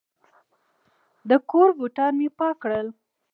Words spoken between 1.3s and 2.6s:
کور بوټان مې پاک